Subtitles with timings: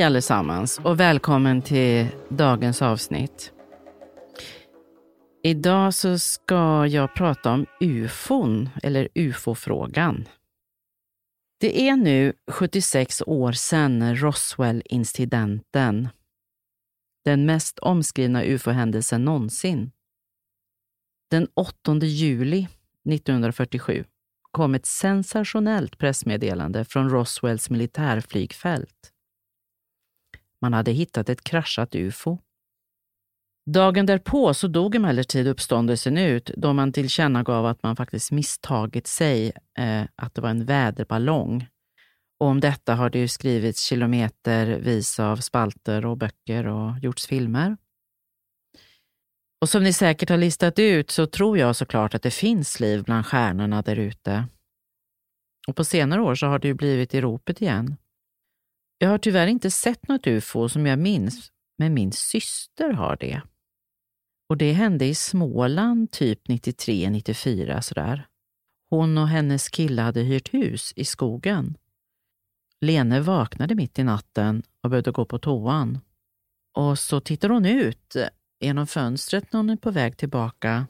[0.00, 3.52] Hej allesammans och välkommen till dagens avsnitt.
[5.42, 10.28] Idag så ska jag prata om ufon, eller ufo-frågan.
[11.60, 16.08] Det är nu 76 år sedan Roswell-incidenten.
[17.24, 19.90] Den mest omskrivna ufo-händelsen någonsin.
[21.30, 22.68] Den 8 juli
[23.10, 24.04] 1947
[24.50, 29.09] kom ett sensationellt pressmeddelande från Roswells militärflygfält.
[30.60, 32.38] Man hade hittat ett kraschat ufo.
[33.66, 39.52] Dagen därpå så dog emellertid uppståndelsen ut då man tillkännagav att man faktiskt misstagit sig,
[39.78, 41.66] eh, att det var en väderballong.
[42.40, 47.76] Och om detta har det ju skrivits kilometervis av spalter och böcker och gjorts filmer.
[49.60, 53.02] Och som ni säkert har listat ut så tror jag såklart att det finns liv
[53.02, 54.44] bland stjärnorna där ute.
[55.68, 57.96] Och på senare år så har det ju blivit i ropet igen.
[59.02, 63.42] Jag har tyvärr inte sett något ufo som jag minns, men min syster har det.
[64.48, 68.26] Och det hände i Småland typ 93-94 sådär.
[68.90, 71.76] Hon och hennes kille hade hyrt hus i skogen.
[72.80, 75.98] Lene vaknade mitt i natten och behövde gå på toan.
[76.74, 78.16] Och så tittar hon ut
[78.60, 80.86] genom fönstret när hon är på väg tillbaka.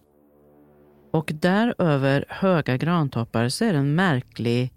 [1.13, 4.73] Och där över höga grantoppar så är det en märklig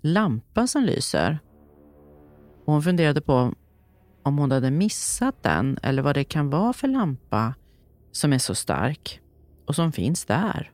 [0.00, 1.38] lampa som lyser.
[2.64, 3.54] Och hon funderade på
[4.22, 7.54] om hon hade missat den eller vad det kan vara för lampa
[8.12, 9.20] som är så stark
[9.66, 10.72] och som finns där.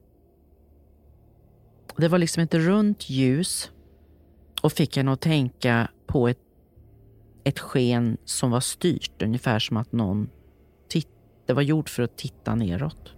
[1.97, 3.71] Det var liksom ett runt ljus
[4.63, 6.41] och fick henne att tänka på ett,
[7.45, 10.29] ett sken som var styrt, ungefär som att någon
[11.49, 13.15] det var gjort för att titta neråt.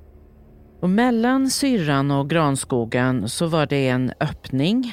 [0.80, 4.92] Och mellan syrran och granskogen så var det en öppning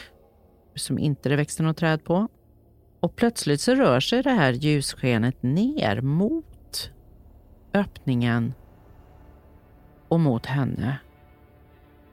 [0.76, 2.28] som inte det växte något träd på.
[3.08, 6.92] Och plötsligt så rör sig det här ljusskenet ner mot
[7.74, 8.54] öppningen
[10.08, 10.98] och mot henne.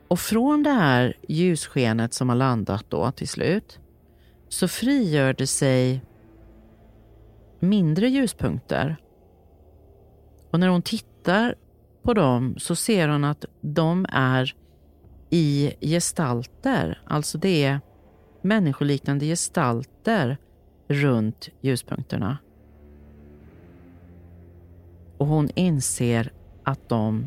[0.09, 3.79] Och från det här ljusskenet som har landat då till slut
[4.49, 6.03] så frigör det sig
[7.61, 8.97] mindre ljuspunkter.
[10.51, 11.55] Och när hon tittar
[12.03, 14.55] på dem så ser hon att de är
[15.31, 17.03] i gestalter.
[17.07, 17.81] Alltså det är
[18.43, 20.39] människoliknande gestalter
[20.89, 22.39] runt ljuspunkterna.
[25.19, 27.27] Och hon inser att de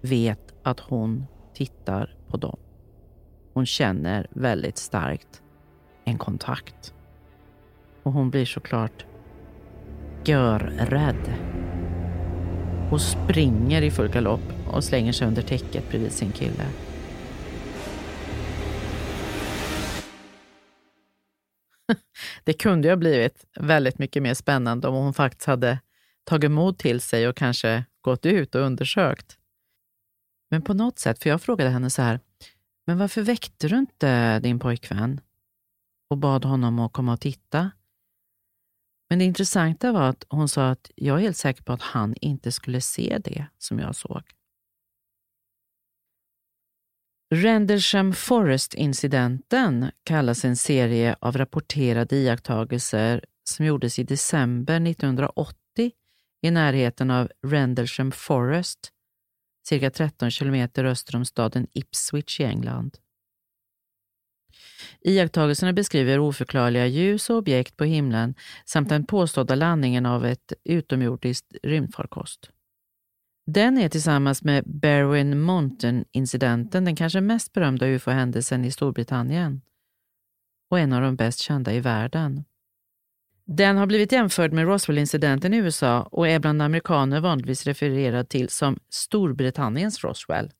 [0.00, 2.58] vet att hon tittar på dem.
[3.52, 5.42] Hon känner väldigt starkt
[6.04, 6.94] en kontakt.
[8.02, 9.06] Och hon blir såklart
[10.24, 11.34] görrädd.
[12.90, 16.64] Hon springer i full galopp och slänger sig under täcket bredvid sin kille.
[22.44, 25.78] Det kunde ju ha blivit väldigt mycket mer spännande om hon faktiskt hade
[26.24, 29.38] tagit mod till sig och kanske gått ut och undersökt.
[30.50, 32.20] Men på något sätt, för jag frågade henne så här,
[32.86, 35.20] men varför väckte du inte din pojkvän
[36.10, 37.70] och bad honom att komma och titta?
[39.10, 42.14] Men det intressanta var att hon sa att jag är helt säker på att han
[42.20, 44.22] inte skulle se det som jag såg.
[47.32, 55.54] Rendlesham Forest-incidenten kallas en serie av rapporterade iakttagelser som gjordes i december 1980
[56.42, 58.78] i närheten av Rendlesham Forest,
[59.68, 62.98] cirka 13 kilometer öster om staden Ipswich i England.
[65.00, 71.56] Iakttagelserna beskriver oförklarliga ljus och objekt på himlen samt den påstådda landningen av ett utomjordiskt
[71.62, 72.50] rymdfarkost.
[73.52, 79.60] Den är tillsammans med Berwyn Mountain-incidenten den kanske mest berömda ufo-händelsen i Storbritannien
[80.70, 82.44] och en av de bäst kända i världen.
[83.44, 88.48] Den har blivit jämförd med Roswell-incidenten i USA och är bland amerikaner vanligtvis refererad till
[88.48, 90.52] som Storbritanniens Roswell.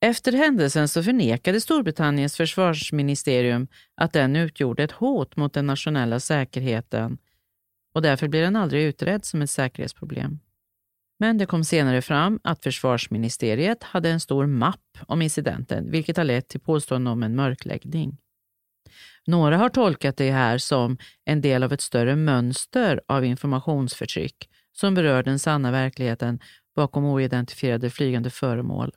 [0.00, 7.18] Efter händelsen så förnekade Storbritanniens försvarsministerium att den utgjorde ett hot mot den nationella säkerheten
[7.92, 10.38] och därför blev den aldrig utredd som ett säkerhetsproblem.
[11.20, 16.24] Men det kom senare fram att försvarsministeriet hade en stor mapp om incidenten, vilket har
[16.24, 18.16] lett till påståenden om en mörkläggning.
[19.26, 24.94] Några har tolkat det här som en del av ett större mönster av informationsförtryck som
[24.94, 26.40] berör den sanna verkligheten
[26.76, 28.92] bakom oidentifierade flygande föremål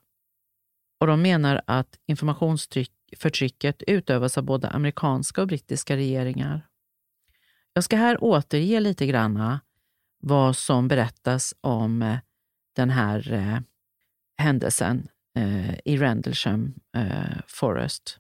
[1.00, 6.68] och de menar att informationsförtrycket utövas av både amerikanska och brittiska regeringar.
[7.74, 9.38] Jag ska här återge lite grann
[10.24, 12.18] vad som berättas om eh,
[12.76, 13.60] den här eh,
[14.38, 18.20] händelsen eh, i Rendlesham eh, Forest.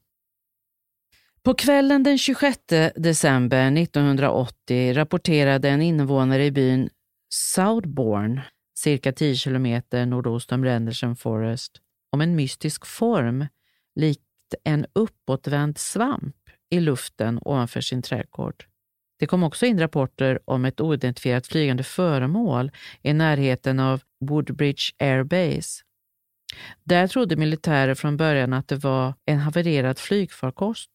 [1.43, 2.59] På kvällen den 26
[2.95, 6.89] december 1980 rapporterade en invånare i byn
[7.29, 8.41] Southbourne,
[8.77, 11.71] cirka 10 kilometer nordost om Rendlesham Forest,
[12.11, 13.45] om en mystisk form
[13.95, 14.21] likt
[14.63, 16.35] en uppåtvänd svamp
[16.69, 18.65] i luften ovanför sin trädgård.
[19.23, 22.71] Det kom också in rapporter om ett oidentifierat flygande föremål
[23.01, 25.83] i närheten av Woodbridge Air Base.
[26.83, 30.89] Där trodde militärer från början att det var en havererad flygfarkost.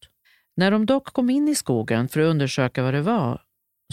[0.55, 3.41] När de dock kom in i skogen för att undersöka vad det var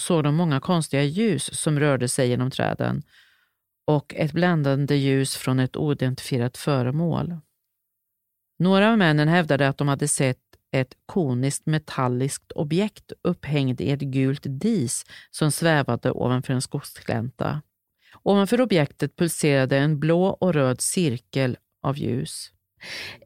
[0.01, 3.03] såg de många konstiga ljus som rörde sig genom träden
[3.87, 7.37] och ett bländande ljus från ett oidentifierat föremål.
[8.59, 10.39] Några av männen hävdade att de hade sett
[10.81, 17.63] ett koniskt metalliskt objekt upphängd i ett gult dis som svävade ovanför en skogsglänta.
[18.23, 22.53] Ovanför objektet pulserade en blå och röd cirkel av ljus.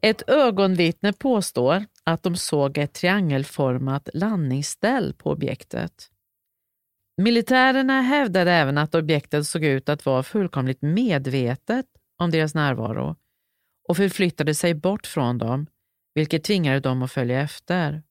[0.01, 6.09] Ett ögonvittne påstår att de såg ett triangelformat landningsställ på objektet.
[7.17, 11.85] Militärerna hävdade även att objektet såg ut att vara fullkomligt medvetet
[12.17, 13.15] om deras närvaro
[13.87, 15.67] och förflyttade sig bort från dem,
[16.13, 18.03] vilket tvingade dem att följa efter.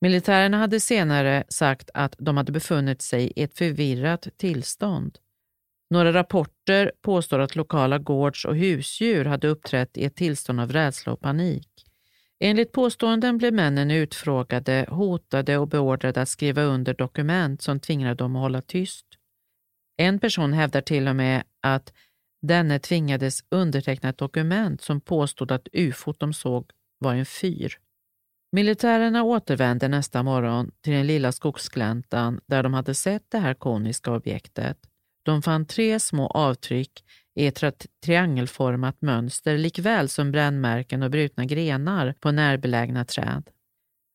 [0.00, 5.18] Militärerna hade senare sagt att de hade befunnit sig i ett förvirrat tillstånd.
[5.90, 11.12] Några rapporter påstår att lokala gårds och husdjur hade uppträtt i ett tillstånd av rädsla
[11.12, 11.68] och panik.
[12.40, 18.36] Enligt påståenden blev männen utfrågade, hotade och beordrade att skriva under dokument som tvingade dem
[18.36, 19.06] att hålla tyst.
[19.96, 21.92] En person hävdar till och med att
[22.42, 26.70] denne tvingades underteckna ett dokument som påstod att ufot de såg
[27.02, 27.78] var en fyr.
[28.52, 34.12] Militärerna återvände nästa morgon till den lilla skogsgläntan där de hade sett det här koniska
[34.12, 34.78] objektet.
[35.24, 37.04] De fann tre små avtryck
[37.34, 43.50] i ett triangelformat mönster likväl som brännmärken och brutna grenar på närbelägna träd.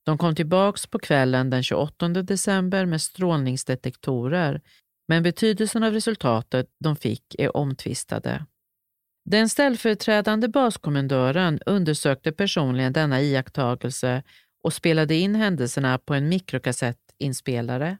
[0.06, 4.62] De kom tillbaks på kvällen den 28 december med strålningsdetektorer
[5.07, 8.45] men betydelsen av resultatet de fick är omtvistade.
[9.29, 14.24] Den ställföreträdande baskommendören undersökte personligen denna iakttagelse
[14.63, 17.97] och spelade in händelserna på en mikrokassettinspelare.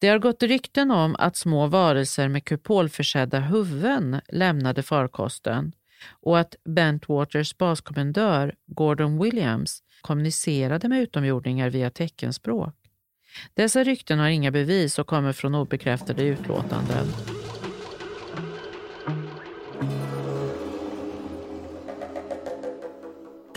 [0.00, 5.72] Det har gått rykten om att små varelser med kupolförsedda huvuden lämnade farkosten
[6.20, 12.74] och att Bentwaters baskommendör Gordon Williams kommunicerade med utomjordingar via teckenspråk.
[13.54, 17.06] Dessa rykten har inga bevis och kommer från obekräftade utlåtanden.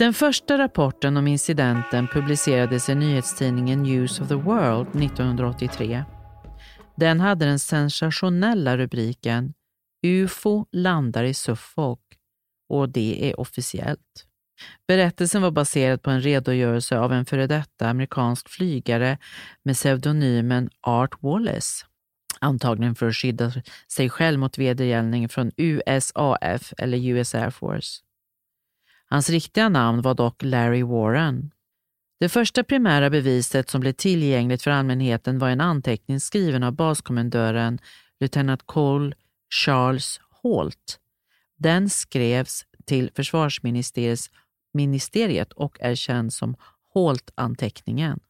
[0.02, 6.04] Den första rapporten om incidenten publicerades i nyhetstidningen News of the World 1983.
[6.96, 9.54] Den hade den sensationella rubriken
[10.06, 12.00] UFO landar i Suffolk
[12.68, 14.26] och det är officiellt.
[14.88, 19.18] Berättelsen var baserad på en redogörelse av en före detta amerikansk flygare
[19.62, 21.86] med pseudonymen Art Wallace,
[22.40, 23.52] antagligen för att skydda
[23.88, 28.02] sig själv mot vedergällning från USAF eller US Air Force.
[29.12, 31.50] Hans riktiga namn var dock Larry Warren.
[32.20, 37.78] Det första primära beviset som blev tillgängligt för allmänheten var en anteckning skriven av baskommendören
[38.20, 39.16] lieutenant Cole
[39.64, 40.98] Charles Holt.
[41.58, 46.56] Den skrevs till försvarsministeriet och är känd som
[46.94, 48.20] Holt-anteckningen.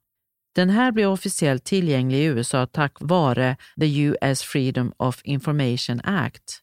[0.55, 6.61] Den här blev officiellt tillgänglig i USA tack vare the US Freedom of Information Act.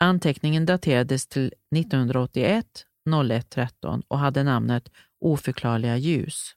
[0.00, 2.66] Anteckningen daterades till 1981
[3.08, 6.54] 01.13 och hade namnet Oförklarliga ljus.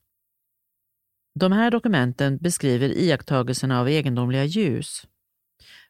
[1.39, 5.07] De här dokumenten beskriver iakttagelserna av egendomliga ljus.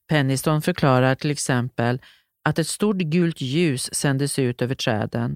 [0.07, 2.01] Penniston förklarar till exempel
[2.43, 5.35] att ett stort gult ljus sändes ut över träden.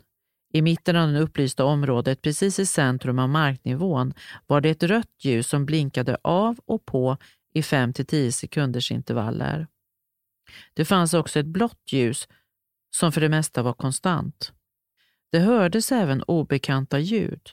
[0.53, 4.13] I mitten av det upplysta området, precis i centrum av marknivån,
[4.47, 7.17] var det ett rött ljus som blinkade av och på
[7.53, 9.67] i 5-10 sekunders intervaller.
[10.73, 12.27] Det fanns också ett blått ljus
[12.95, 14.53] som för det mesta var konstant.
[15.31, 17.50] Det hördes även obekanta ljud.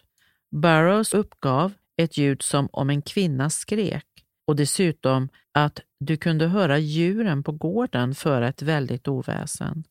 [0.50, 4.06] Burroughs uppgav ett ljud som om en kvinna skrek
[4.46, 9.84] och dessutom att du kunde höra djuren på gården föra ett väldigt oväsen.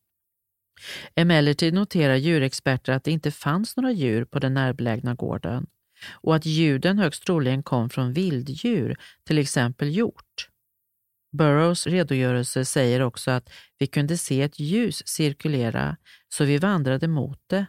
[1.15, 5.67] Emellertid noterar djurexperter att det inte fanns några djur på den närbelägna gården
[6.11, 10.49] och att ljuden högst troligen kom från vilddjur, till exempel hjort.
[11.31, 15.97] Burroughs redogörelse säger också att vi kunde se ett ljus cirkulera,
[16.29, 17.65] så vi vandrade mot det.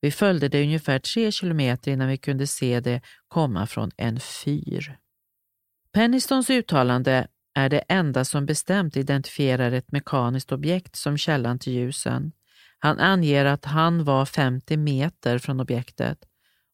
[0.00, 4.98] Vi följde det ungefär tre kilometer innan vi kunde se det komma från en fyr.
[5.92, 12.32] Pennistons uttalande är det enda som bestämt identifierar ett mekaniskt objekt som källan till ljusen.
[12.78, 16.18] Han anger att han var 50 meter från objektet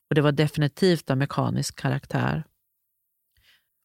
[0.09, 2.45] och det var definitivt av mekanisk karaktär.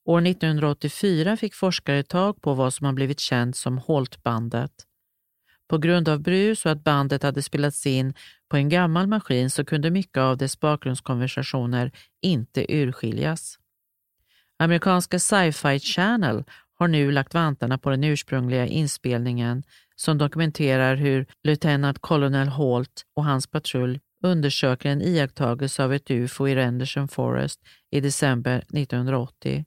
[0.06, 4.72] År 1984 fick forskare tag på vad som har blivit känt som Holtbandet.
[5.67, 8.13] På grund av brus och att bandet hade spelats in
[8.50, 13.60] på en gammal maskin så kunde mycket av dess bakgrundskonversationer inte urskiljas.
[14.60, 16.44] Amerikanska Sci-Fi Channel
[16.80, 19.63] har nu lagt vantarna på den ursprungliga inspelningen
[19.96, 26.48] som dokumenterar hur Lieutenant Colonel Holt och hans patrull undersöker en iakttagelse av ett UFO
[26.48, 27.62] i Renderson Forest
[27.92, 29.66] i december 1980.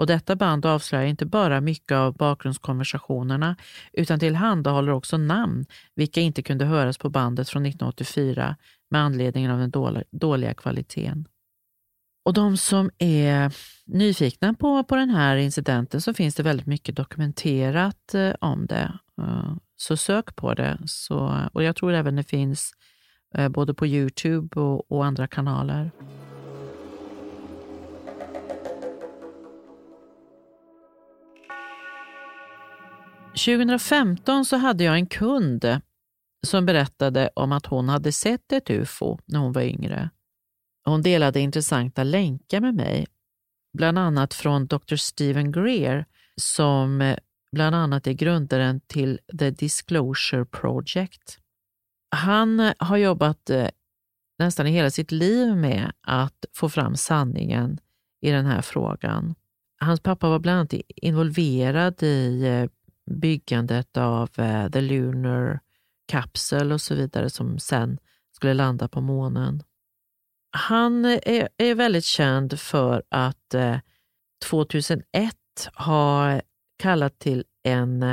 [0.00, 3.56] Och detta band avslöjar inte bara mycket av bakgrundskonversationerna
[3.92, 5.64] utan tillhandahåller också namn,
[5.94, 8.56] vilka inte kunde höras på bandet från 1984
[8.90, 11.28] med anledning av den dåliga kvaliteten.
[12.24, 13.52] Och de som är
[13.86, 18.98] nyfikna på, på den här incidenten så finns det väldigt mycket dokumenterat eh, om det.
[19.22, 20.78] Eh, så sök på det.
[20.86, 22.72] Så, och jag tror även det finns
[23.34, 25.90] eh, både på Youtube och, och andra kanaler.
[33.30, 35.80] 2015 så hade jag en kund
[36.46, 40.10] som berättade om att hon hade sett ett ufo när hon var yngre.
[40.84, 43.06] Hon delade intressanta länkar med mig,
[43.78, 44.96] bland annat från Dr.
[44.96, 46.06] Stephen Greer
[46.36, 47.16] som eh,
[47.52, 51.38] bland annat är grundaren till The Disclosure Project.
[52.10, 53.68] Han eh, har jobbat eh,
[54.38, 57.78] nästan i hela sitt liv med att få fram sanningen
[58.20, 59.34] i den här frågan.
[59.80, 62.68] Hans pappa var bland annat involverad i
[63.10, 65.60] byggandet av eh, The Lunar
[66.06, 67.98] Capsule och så vidare som sen
[68.32, 69.62] skulle landa på månen.
[70.50, 73.76] Han är, är väldigt känd för att eh,
[74.44, 75.34] 2001
[75.74, 76.40] ha
[76.78, 78.04] kallat till en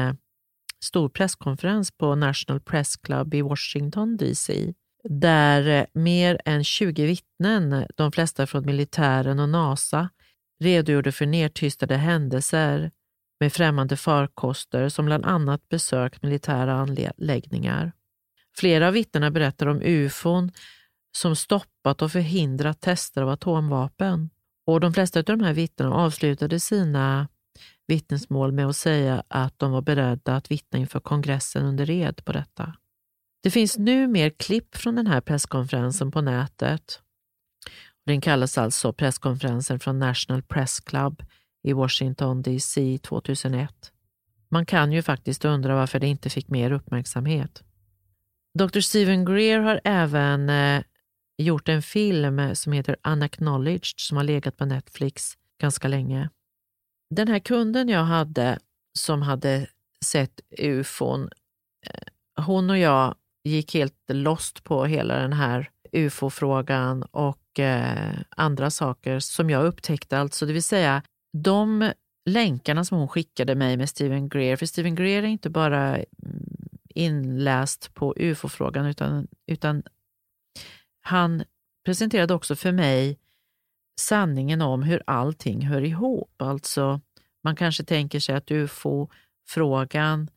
[0.84, 4.74] stor presskonferens på National Press Club i Washington DC
[5.10, 10.10] där mer än 20 vittnen, de flesta från militären och NASA,
[10.60, 12.92] redogjorde för nedtystade händelser
[13.40, 17.92] med främmande farkoster som bland annat besökt militära anläggningar.
[18.58, 20.52] Flera av vittnena berättar om ufon
[21.18, 24.30] som stoppat och förhindrat tester av atomvapen.
[24.66, 27.28] Och De flesta av de här vittnena avslutade sina
[27.88, 32.32] vittnesmål med att säga att de var beredda att vittna inför kongressen under ed på
[32.32, 32.74] detta.
[33.44, 37.02] Det finns nu mer klipp från den här presskonferensen på nätet.
[38.06, 41.24] Den kallas alltså presskonferensen från National Press Club
[41.68, 43.92] i Washington DC 2001.
[44.50, 47.64] Man kan ju faktiskt undra varför det inte fick mer uppmärksamhet.
[48.54, 48.80] Dr.
[48.80, 50.84] Stephen Greer har även eh,
[51.38, 56.30] gjort en film som heter Unacknowledged som har legat på Netflix ganska länge.
[57.10, 58.60] Den här kunden jag hade
[59.00, 59.68] som hade
[60.06, 61.30] sett ufon,
[61.86, 68.70] eh, hon och jag gick helt lost på hela den här ufo-frågan och eh, andra
[68.70, 70.20] saker som jag upptäckte.
[70.20, 71.02] Alltså, det vill säga
[71.44, 71.92] de
[72.26, 76.08] länkarna som hon skickade mig med Stephen Greer, för Stephen Greer är inte bara mm,
[76.90, 79.84] inläst på ufo-frågan utan, utan
[81.02, 81.44] han
[81.86, 83.20] presenterade också för mig
[84.00, 86.42] sanningen om hur allting hör ihop.
[86.42, 87.02] Alltså,
[87.44, 90.30] man kanske tänker sig att ufo-frågan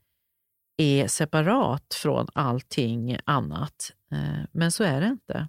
[0.77, 5.49] är separat från allting annat, eh, men så är det inte.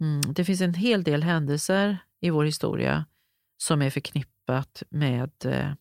[0.00, 3.04] Mm, det finns en hel del händelser i vår historia
[3.62, 5.72] som är förknippade förknippat med eh,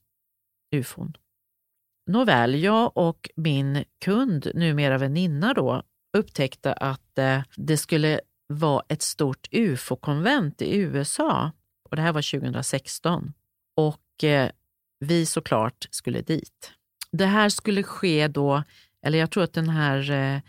[0.76, 1.14] ufon.
[2.10, 5.84] Nåväl, jag och min kund, numera väninna då,
[6.18, 11.52] upptäckte att eh, det skulle vara ett stort ufo-konvent i USA.
[11.90, 13.34] Och Det här var 2016.
[13.76, 14.50] Och eh,
[15.00, 16.72] vi såklart skulle dit.
[17.12, 18.64] Det här skulle ske då,
[19.06, 20.42] eller jag tror att den här eh,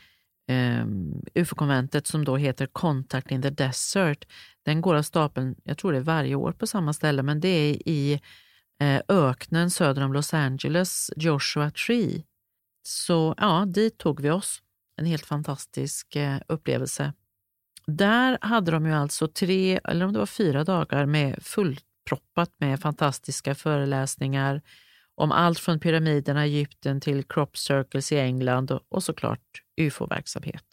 [0.51, 0.87] eh
[1.35, 4.27] ufo-konventet som då heter Contact in the Desert,
[4.69, 7.49] den går av stapeln, jag tror det är varje år på samma ställe, men det
[7.49, 8.21] är i
[8.81, 12.25] eh, öknen söder om Los Angeles, Joshua Tree.
[12.83, 14.63] Så ja, dit tog vi oss.
[14.97, 17.13] En helt fantastisk eh, upplevelse.
[17.87, 22.81] Där hade de ju alltså tre, eller om det var fyra dagar med fullproppat med
[22.81, 24.63] fantastiska föreläsningar
[25.15, 30.65] om allt från pyramiderna i Egypten till crop circles i England och, och såklart ufo-verksamhet.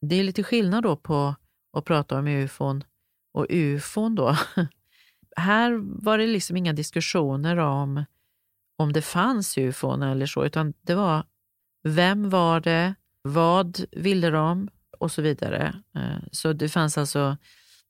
[0.00, 1.34] Det är lite skillnad då på
[1.72, 2.84] att prata om ufon
[3.36, 4.36] och ufon då.
[5.36, 8.04] Här var det liksom inga diskussioner om
[8.78, 11.24] om det fanns ufon eller så, utan det var
[11.82, 15.82] vem var det, vad ville de och så vidare.
[15.94, 17.36] Eh, så det fanns alltså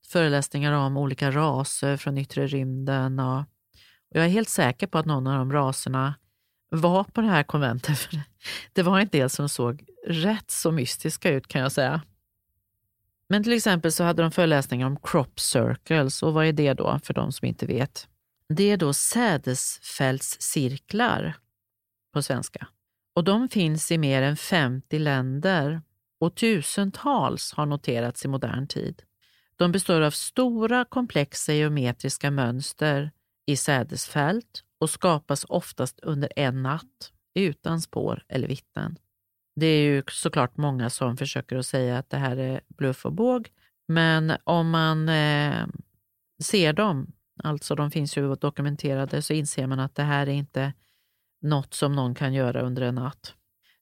[0.06, 3.44] föreläsningar om olika raser från yttre rymden och
[4.08, 6.14] jag är helt säker på att någon av de raserna
[6.70, 7.98] var på det här konventet.
[7.98, 8.20] För
[8.72, 12.02] det var en del som såg rätt så mystiska ut kan jag säga.
[13.28, 17.00] Men till exempel så hade de föreläsningar om crop circles och vad är det då
[17.02, 18.08] för de som inte vet?
[18.48, 21.36] Det är då sädesfältscirklar
[22.12, 22.66] på svenska.
[23.14, 25.82] Och de finns i mer än 50 länder
[26.20, 29.02] och tusentals har noterats i modern tid.
[29.56, 33.10] De består av stora komplexa geometriska mönster
[33.46, 38.98] i sädesfält och skapas oftast under en natt utan spår eller vittnen.
[39.56, 43.12] Det är ju såklart många som försöker att säga att det här är bluff och
[43.12, 43.48] båg,
[43.88, 45.66] men om man eh,
[46.42, 50.72] ser dem, alltså de finns ju dokumenterade, så inser man att det här är inte
[51.42, 53.34] något som någon kan göra under en natt.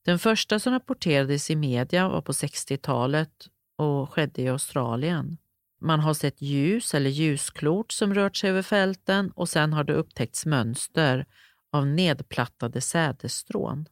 [0.05, 5.37] Den första som rapporterades i media var på 60-talet och skedde i Australien.
[5.81, 9.93] Man har sett ljus eller ljusklot som rört sig över fälten och sen har det
[9.93, 11.27] upptäckts mönster
[11.73, 13.87] av nedplattade sädesstrån.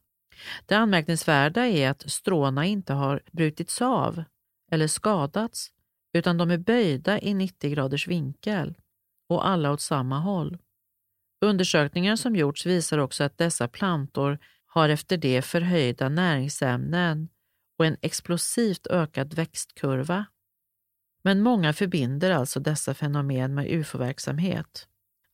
[0.66, 4.24] Det anmärkningsvärda är att stråna inte har brutits av
[4.70, 5.70] eller skadats
[6.12, 8.74] utan de är böjda i 90 graders vinkel
[9.28, 10.58] och alla åt samma håll.
[11.40, 17.28] Undersökningar som gjorts visar också att dessa plantor har efter det förhöjda näringsämnen
[17.78, 20.24] och en explosivt ökad växtkurva.
[21.24, 24.88] Men många förbinder alltså dessa fenomen med ufo-verksamhet.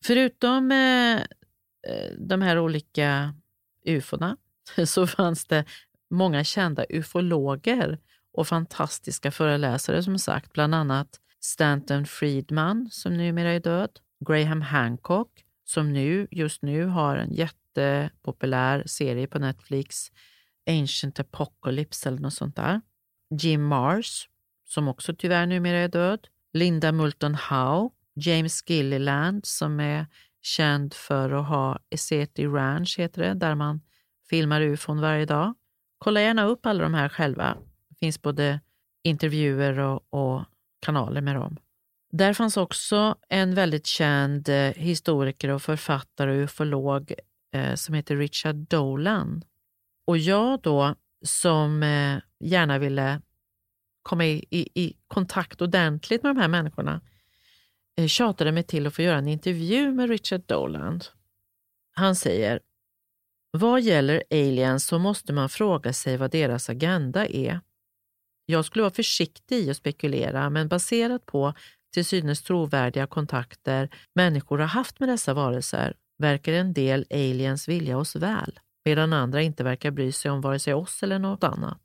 [0.05, 3.35] Förutom eh, eh de här olika
[3.85, 4.37] ufona
[4.87, 5.65] så fanns det
[6.11, 7.99] många kända ufologer
[8.33, 13.91] och fantastiska föreläsare som sagt, bland annat Stanton Friedman som numera är död,
[14.27, 20.11] Graham Hancock som nu, just nu har en jättepopulär serie på Netflix,
[20.67, 22.81] Ancient Apocalypse eller något sånt där.
[23.31, 24.29] Jim Mars,
[24.65, 26.27] som också tyvärr numera är död.
[26.53, 30.07] Linda Moulton Howe, James Gilliland som är
[30.43, 33.81] känd för att ha Eseti Ranch, heter det, där man
[34.31, 35.55] filmar ufon varje dag.
[35.99, 37.57] Kolla gärna upp alla de här själva.
[37.89, 38.61] Det finns både
[39.03, 40.45] intervjuer och, och
[40.81, 41.57] kanaler med dem.
[42.11, 47.13] Där fanns också en väldigt känd eh, historiker och författare och ufolog
[47.53, 49.43] eh, som heter Richard Dolan.
[50.05, 53.21] Och jag då, som eh, gärna ville
[54.03, 57.01] komma i, i, i, kontakt ordentligt med de här människorna,
[57.97, 61.01] eh, tjatade mig till att få göra en intervju med Richard Dolan.
[61.91, 62.61] Han säger,
[63.59, 67.61] vad gäller aliens så måste man fråga sig vad deras agenda är.
[68.47, 71.55] Jag skulle vara försiktig i att spekulera, men baserat på
[71.95, 77.99] till synes trovärdiga kontakter människor har haft med dessa varelser verkar en del aliens vilja
[77.99, 81.81] oss väl, medan andra inte verkar bry sig om vare sig oss eller något annat.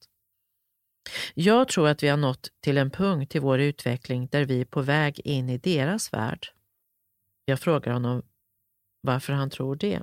[1.34, 4.66] Jag tror att vi har nått till en punkt i vår utveckling där vi är
[4.66, 6.48] på väg in i deras värld.
[7.46, 8.24] Jag frågar honom
[9.02, 10.02] varför han tror det.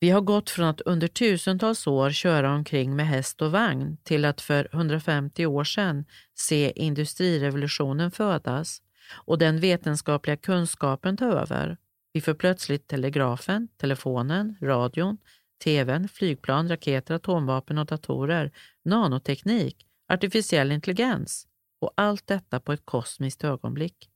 [0.00, 4.24] Vi har gått från att under tusentals år köra omkring med häst och vagn till
[4.24, 8.82] att för 150 år sedan se industrirevolutionen födas
[9.24, 11.76] och den vetenskapliga kunskapen ta över.
[12.12, 15.18] Vi får plötsligt telegrafen, telefonen, radion,
[15.64, 18.52] tvn, flygplan, raketer, atomvapen och datorer,
[18.84, 21.46] nanoteknik, artificiell intelligens
[21.80, 24.10] och allt detta på ett kosmiskt ögonblick.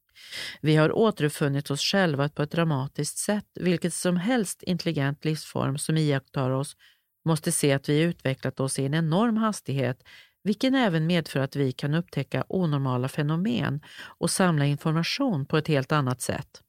[0.61, 3.46] Vi har återuppfunnit oss själva på ett dramatiskt sätt.
[3.55, 6.77] Vilket som helst intelligent livsform som iakttar oss
[7.25, 10.03] måste se att vi utvecklat oss i en enorm hastighet
[10.44, 13.81] vilken även medför att vi kan upptäcka onormala fenomen
[14.18, 16.62] och samla information på ett helt annat sätt.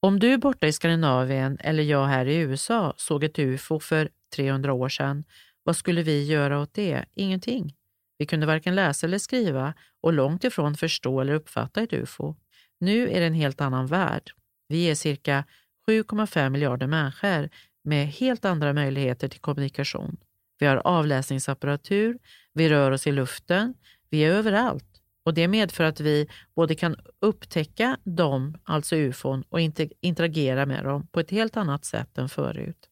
[0.00, 4.72] Om du borta i Skandinavien eller jag här i USA såg ett UFO för 300
[4.72, 5.24] år sedan,
[5.62, 7.04] vad skulle vi göra åt det?
[7.14, 7.74] Ingenting.
[8.18, 12.36] Vi kunde varken läsa eller skriva och långt ifrån förstå eller uppfatta ett UFO.
[12.82, 14.30] Nu är det en helt annan värld.
[14.68, 15.44] Vi är cirka
[15.86, 17.48] 7,5 miljarder människor
[17.84, 20.16] med helt andra möjligheter till kommunikation.
[20.58, 22.18] Vi har avläsningsapparatur,
[22.54, 23.74] vi rör oss i luften,
[24.10, 29.60] vi är överallt och det medför att vi både kan upptäcka dem, alltså ufon, och
[30.00, 32.88] interagera med dem på ett helt annat sätt än förut.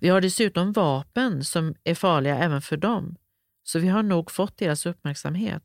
[0.00, 3.16] Vi har dessutom vapen som är farliga även för dem,
[3.62, 5.62] så vi har nog fått deras uppmärksamhet.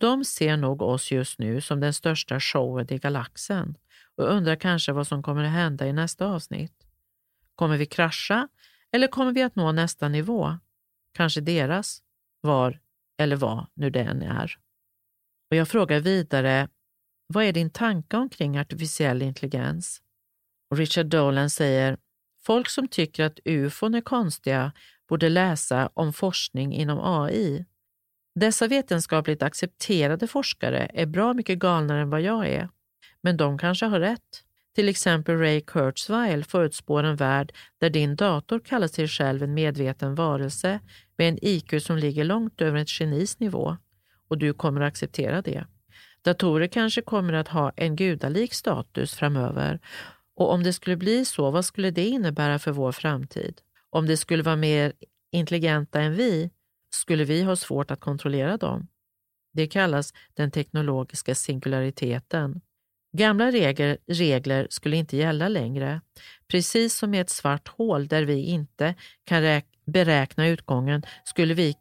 [0.00, 3.76] De ser nog oss just nu som den största showen i galaxen
[4.16, 6.86] och undrar kanske vad som kommer att hända i nästa avsnitt.
[7.54, 8.48] Kommer vi krascha
[8.92, 10.58] eller kommer vi att nå nästa nivå?
[11.14, 12.02] Kanske deras,
[12.40, 12.80] var
[13.18, 14.58] eller vad nu det än är.
[15.50, 16.68] Och jag frågar vidare,
[17.26, 20.02] vad är din tanke omkring artificiell intelligens?
[20.70, 21.98] Och Richard Dolan säger,
[22.46, 24.72] folk som tycker att ufon är konstiga
[25.08, 27.66] borde läsa om forskning inom AI.
[28.40, 32.68] Dessa vetenskapligt accepterade forskare är bra mycket galnare än vad jag är,
[33.22, 34.42] men de kanske har rätt.
[34.74, 40.14] Till exempel Ray Kurzweil förutspår en värld där din dator kallar sig själv en medveten
[40.14, 40.80] varelse
[41.16, 43.76] med en IQ som ligger långt över ett genis nivå
[44.28, 45.64] och du kommer att acceptera det.
[46.22, 49.80] Datorer kanske kommer att ha en gudalik status framöver
[50.36, 53.60] och om det skulle bli så, vad skulle det innebära för vår framtid?
[53.90, 54.92] Om det skulle vara mer
[55.32, 56.50] intelligenta än vi,
[56.90, 58.88] skulle vi ha svårt att kontrollera dem.
[59.52, 62.60] Det kallas den teknologiska singulariteten.
[63.12, 66.00] Gamla regler, regler skulle inte gälla längre.
[66.48, 71.74] Precis som i ett svart hål där vi inte kan beräkna utgången skulle vi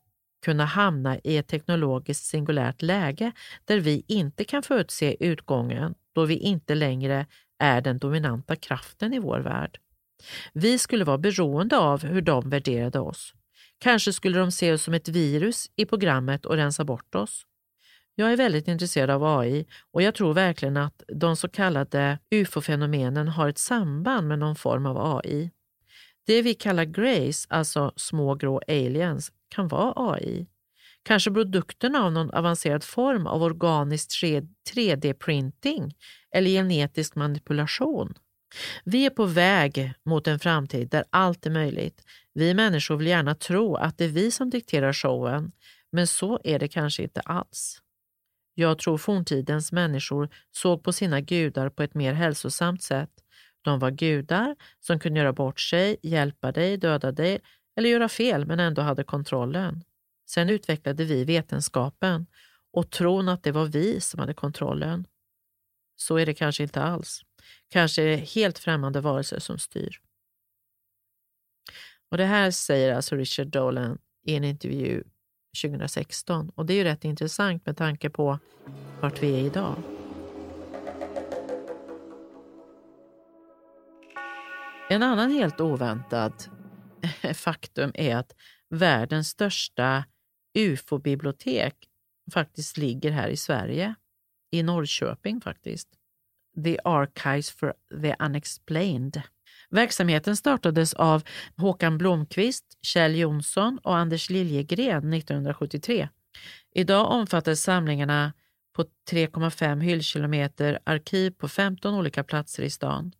[0.45, 3.32] kunna hamna i ett teknologiskt singulärt läge
[3.65, 7.26] där vi inte kan förutse utgången då vi inte längre
[7.60, 9.80] är den dominanta kraften i vår värld.
[10.54, 13.34] Vi skulle vara beroende av hur de värderade oss.
[13.80, 17.46] Kanske skulle de se oss som ett virus i programmet och rensa bort oss.
[18.15, 23.28] Jag är väldigt intresserad av AI och jag tror verkligen att de så kallade ufo-fenomenen
[23.28, 25.52] har ett samband med någon form av AI.
[26.26, 30.48] Det vi kallar Grace, alltså små grå aliens, kan vara AI.
[31.04, 34.10] Kanske produkterna av någon avancerad form av organisk
[34.74, 35.96] 3D-printing
[36.32, 38.13] eller genetisk manipulation.
[38.83, 42.05] Vi är på väg mot en framtid där allt är möjligt.
[42.33, 45.51] Vi människor vill gärna tro att det är vi som dikterar showen,
[45.91, 47.81] men så är det kanske inte alls.
[48.53, 53.09] Jag tror forntidens människor såg på sina gudar på ett mer hälsosamt sätt.
[53.62, 57.39] De var gudar som kunde göra bort sig, hjälpa dig, döda dig
[57.77, 59.83] eller göra fel men ändå hade kontrollen.
[60.29, 62.25] Sen utvecklade vi vetenskapen
[62.73, 65.07] och tron att det var vi som hade kontrollen.
[66.01, 67.21] Så är det kanske inte alls.
[67.69, 70.01] Kanske är det helt främmande varelser som styr.
[72.12, 75.03] Och Det här säger alltså Richard Dolan i en intervju
[75.62, 78.39] 2016 och det är ju rätt intressant med tanke på
[79.01, 79.75] vart vi är idag.
[84.89, 86.33] En annan helt oväntad
[87.33, 88.35] faktum är att
[88.69, 90.05] världens största
[90.53, 91.75] ufo-bibliotek
[92.33, 93.95] faktiskt ligger här i Sverige,
[94.51, 95.88] i Norrköping faktiskt.
[96.63, 99.21] The Archives for the Unexplained.
[99.69, 101.23] Verksamheten startades av
[101.57, 106.09] Håkan Blomqvist, Kjell Jonsson och Anders Liljegren 1973.
[106.75, 108.33] Idag omfattar samlingarna
[108.75, 113.12] på 3,5 hyllkilometer arkiv på 15 olika platser i stan.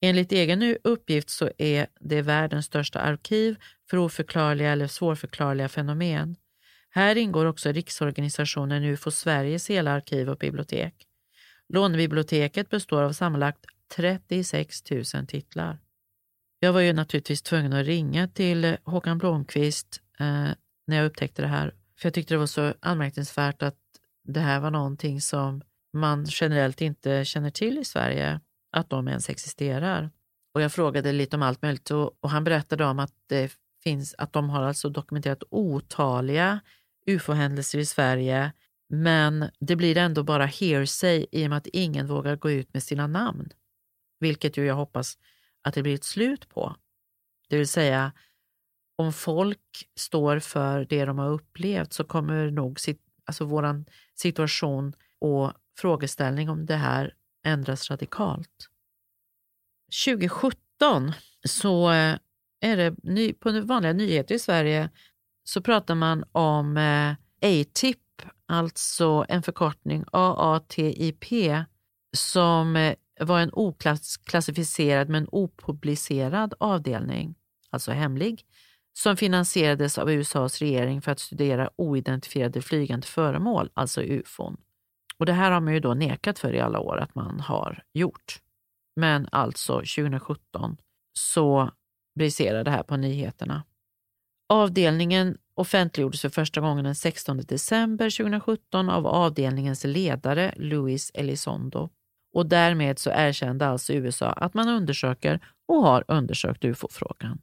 [0.00, 3.56] Enligt egen uppgift så är det världens största arkiv
[3.90, 6.36] för oförklarliga eller svårförklarliga fenomen.
[6.96, 10.94] Här ingår också Riksorganisationen UFO Sveriges hela arkiv och bibliotek.
[11.68, 15.78] Lånebiblioteket består av sammanlagt 36 000 titlar.
[16.60, 20.48] Jag var ju naturligtvis tvungen att ringa till Håkan Blomqvist eh,
[20.86, 23.78] när jag upptäckte det här, för jag tyckte det var så anmärkningsvärt att
[24.24, 28.40] det här var någonting som man generellt inte känner till i Sverige,
[28.72, 30.10] att de ens existerar.
[30.54, 34.14] Och jag frågade lite om allt möjligt och, och han berättade om att det finns,
[34.18, 36.60] att de har alltså dokumenterat otaliga
[37.06, 38.52] ufo-händelser i Sverige,
[38.88, 42.82] men det blir ändå bara hearsay i och med att ingen vågar gå ut med
[42.82, 43.48] sina namn,
[44.20, 45.18] vilket ju jag hoppas
[45.62, 46.76] att det blir ett slut på.
[47.48, 48.12] Det vill säga,
[48.96, 52.78] om folk står för det de har upplevt så kommer nog
[53.24, 57.14] alltså vår situation och frågeställning om det här
[57.44, 58.68] ändras radikalt.
[60.06, 61.12] 2017
[61.44, 62.18] så eh,
[62.60, 64.90] är det ny, på vanliga nyheter i Sverige
[65.48, 67.12] så pratar man om eh,
[67.50, 67.98] ATIP,
[68.46, 71.24] alltså en förkortning AATIP,
[72.16, 77.34] som eh, var en oklassificerad men opublicerad avdelning,
[77.70, 78.44] alltså hemlig,
[78.92, 84.56] som finansierades av USAs regering för att studera oidentifierade flygande föremål, alltså ufon.
[85.18, 87.82] Och det här har man ju då nekat för i alla år att man har
[87.92, 88.40] gjort.
[88.96, 90.76] Men alltså 2017
[91.12, 91.70] så
[92.18, 93.62] briserade det här på nyheterna.
[94.48, 101.90] Avdelningen offentliggjordes för första gången den 16 december 2017 av avdelningens ledare Luis Elizondo
[102.34, 107.40] och därmed så erkände alltså USA att man undersöker och har undersökt ufo-frågan.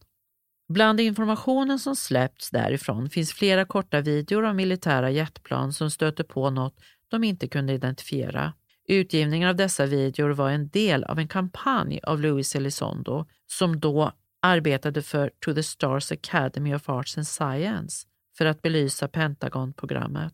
[0.69, 6.49] Bland informationen som släppts därifrån finns flera korta videor av militära jetplan som stöter på
[6.49, 6.75] något
[7.07, 8.53] de inte kunde identifiera.
[8.87, 14.11] Utgivningen av dessa videor var en del av en kampanj av Luis Elizondo som då
[14.43, 20.33] arbetade för To the Stars Academy of Arts and Science för att belysa Pentagon-programmet.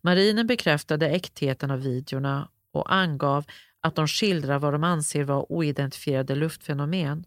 [0.00, 3.44] Marinen bekräftade äktheten av videorna och angav
[3.80, 7.24] att de skildrar vad de anser vara oidentifierade luftfenomen.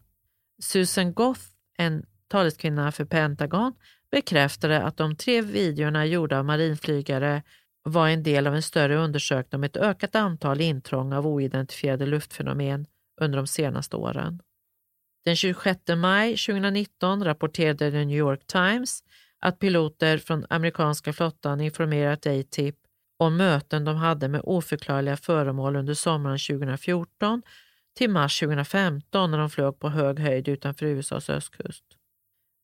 [0.61, 1.41] Susan Goth,
[1.77, 3.73] en taleskvinna för Pentagon,
[4.11, 7.43] bekräftade att de tre videorna gjorda av marinflygare
[7.83, 12.85] var en del av en större undersökning om ett ökat antal intrång av oidentifierade luftfenomen
[13.21, 14.41] under de senaste åren.
[15.25, 19.03] Den 26 maj 2019 rapporterade The New York Times
[19.39, 22.75] att piloter från amerikanska flottan informerat ATIP
[23.17, 27.41] om möten de hade med oförklarliga föremål under sommaren 2014
[27.97, 31.83] till mars 2015 när de flög på hög höjd utanför USAs östkust.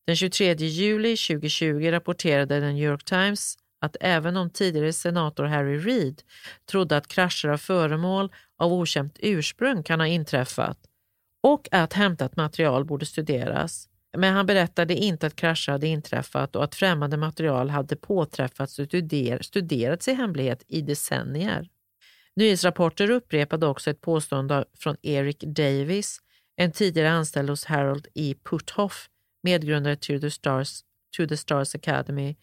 [0.06, 5.78] Den 23 juli 2020 rapporterade The New York Times att även om tidigare senator Harry
[5.78, 6.22] Reid
[6.70, 10.78] trodde att krascher av föremål av okänt ursprung kan ha inträffat
[11.40, 16.64] och att hämtat material borde studeras, men han berättade inte att krascher hade inträffat och
[16.64, 18.86] att främmande material hade påträffats och
[19.40, 21.68] studerats i hemlighet i decennier.
[22.36, 26.18] Nyhetsrapporter upprepade också ett påstående från Eric Davis,
[26.56, 28.34] en tidigare anställd hos Harold E.
[28.44, 29.08] Puthoff,
[29.42, 30.80] medgrundare till the Stars,
[31.16, 32.36] to the Stars Academy,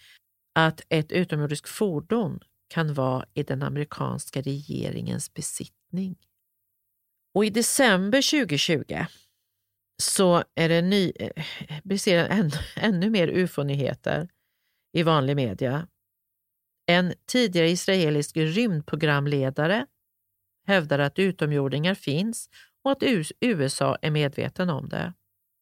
[0.56, 6.16] att ett utomjordiskt fordon kan vara i den amerikanska regeringens besittning.
[7.38, 9.06] Och i december 2020
[10.02, 11.46] så är det ny, eh,
[11.84, 14.30] vi ser ännu, ännu mer ufo-nyheter
[14.94, 15.88] i vanlig media.
[16.86, 19.86] En tidigare israelisk rymdprogramledare
[20.68, 22.50] hävdar att utomjordingar finns
[22.84, 23.04] och att
[23.42, 25.14] USA är medveten om det.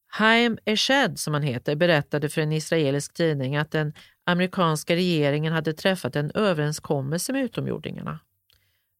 [0.08, 3.94] Haim Eshed, som han heter, berättade för en israelisk tidning att den
[4.26, 8.20] amerikanska regeringen hade träffat en överenskommelse med utomjordingarna.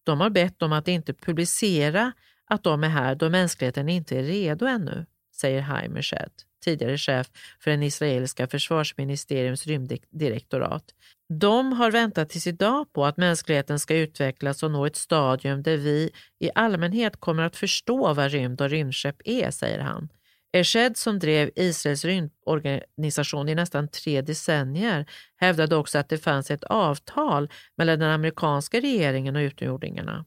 [0.04, 2.12] De har bett om att inte publicera
[2.50, 6.30] att de är här då mänskligheten inte är redo ännu, säger Haim Eshed,
[6.64, 7.26] tidigare chef
[7.60, 10.84] för den israeliska försvarsministeriums rymddirektorat.
[11.28, 15.76] De har väntat tills idag på att mänskligheten ska utvecklas och nå ett stadium där
[15.76, 20.08] vi i allmänhet kommer att förstå vad rymd och rymdskepp är, säger han.
[20.52, 25.06] Eshed som drev Israels rymdorganisation i nästan tre decennier
[25.36, 30.24] hävdade också att det fanns ett avtal mellan den amerikanska regeringen och utomjordingarna.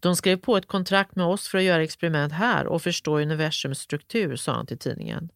[0.00, 3.78] De skrev på ett kontrakt med oss för att göra experiment här och förstå universums
[3.78, 5.28] struktur, sa han till tidningen.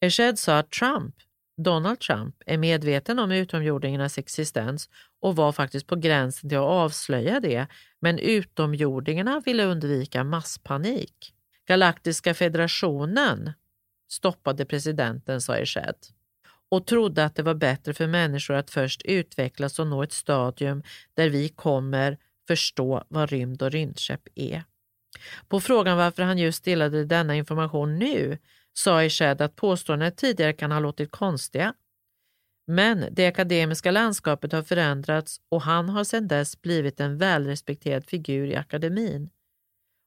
[0.00, 1.14] Eshed sa att Trump,
[1.62, 4.88] Donald Trump, är medveten om utomjordingarnas existens
[5.20, 7.66] och var faktiskt på gränsen till att avslöja det,
[8.00, 11.32] men utomjordingarna ville undvika masspanik.
[11.66, 13.52] Galaktiska federationen
[14.08, 15.96] stoppade presidenten, sa Eshed,
[16.68, 20.82] och trodde att det var bättre för människor att först utvecklas och nå ett stadium
[21.14, 24.64] där vi kommer förstå vad rymd och rymdskepp är.
[25.48, 28.38] På frågan varför han just delade denna information nu
[28.72, 31.74] sa Ishad att påståendena tidigare kan ha låtit konstiga.
[32.66, 38.46] Men det akademiska landskapet har förändrats och han har sedan dess blivit en välrespekterad figur
[38.46, 39.30] i akademin.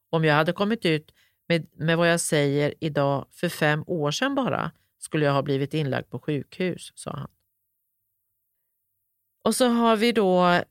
[0.10, 1.14] Om jag hade kommit ut
[1.48, 5.74] med, med vad jag säger idag för fem år sedan bara skulle jag ha blivit
[5.74, 7.30] inlagd på sjukhus, sa han.
[9.44, 10.62] Och så har vi då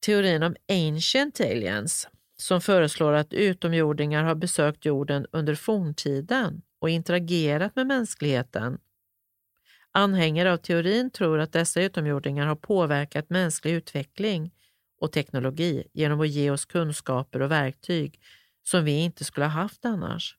[0.00, 7.76] teorin om ancient aliens som föreslår att utomjordingar har besökt jorden under forntiden och interagerat
[7.76, 8.78] med mänskligheten.
[9.92, 14.50] Anhängare av teorin tror att dessa utomjordingar har påverkat mänsklig utveckling
[15.00, 18.20] och teknologi genom att ge oss kunskaper och verktyg
[18.62, 20.36] som vi inte skulle ha haft annars.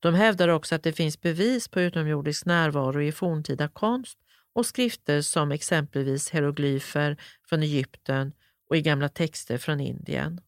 [0.00, 4.18] De hävdar också att det finns bevis på utomjordisk närvaro i forntida konst
[4.52, 7.16] och skrifter som exempelvis hieroglyfer
[7.48, 8.32] från Egypten
[8.68, 10.40] och i gamla texter från Indien.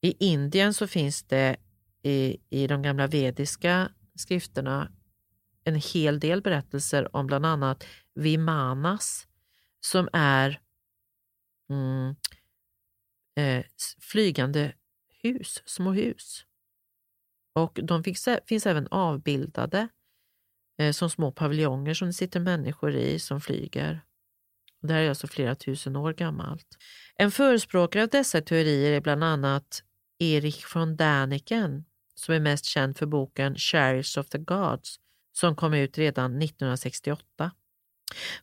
[0.00, 1.56] I Indien så finns det
[2.02, 4.92] i, i de gamla vediska skrifterna
[5.64, 9.26] en hel del berättelser om bland annat Vimanas
[9.80, 10.60] som är
[11.70, 12.16] mm,
[13.36, 13.64] eh,
[14.00, 14.72] flygande
[15.22, 16.44] hus, små hus.
[17.52, 19.88] Och de finns, finns även avbildade
[20.78, 24.00] Eh, som små paviljonger som det sitter människor i som flyger.
[24.82, 26.66] Det här är alltså flera tusen år gammalt.
[27.16, 29.82] En förespråkare av dessa teorier är bland annat
[30.18, 34.96] Erich von Däniken som är mest känd för boken Chariots of the Gods
[35.32, 37.50] som kom ut redan 1968.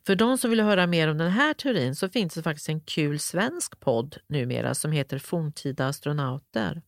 [0.06, 2.80] För de som vill höra mer om den här teorin så finns det faktiskt en
[2.80, 6.82] kul svensk podd numera som heter Forntida astronauter.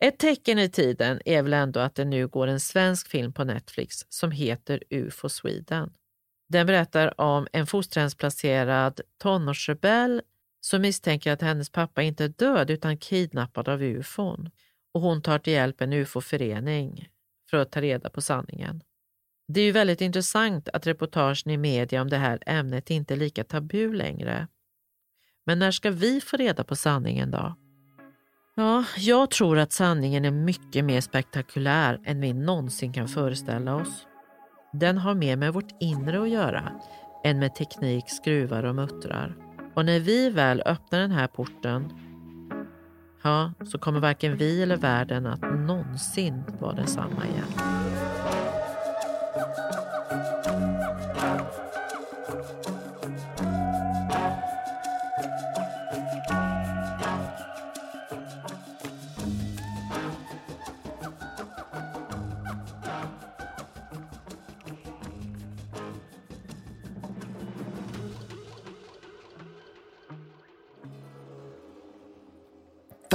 [0.00, 3.44] Ett tecken i tiden är väl ändå att det nu går en svensk film på
[3.44, 5.92] Netflix som heter UFO Sweden.
[6.48, 10.22] Den berättar om en fosterhemsplacerad tonårsrebell
[10.60, 14.50] som misstänker att hennes pappa inte är död utan kidnappad av ufon
[14.94, 17.08] och hon tar till hjälp en ufo-förening
[17.50, 18.82] för att ta reda på sanningen.
[19.48, 23.18] Det är ju väldigt intressant att reportagen i media om det här ämnet inte är
[23.18, 24.48] lika tabu längre.
[25.46, 27.56] Men när ska vi få reda på sanningen då?
[28.58, 34.06] Ja, jag tror att sanningen är mycket mer spektakulär än vi någonsin kan föreställa oss.
[34.72, 36.72] Den har mer med vårt inre att göra
[37.24, 39.36] än med teknik, skruvar och muttrar.
[39.74, 41.92] Och när vi väl öppnar den här porten,
[43.22, 47.87] ja, så kommer varken vi eller världen att någonsin vara densamma igen.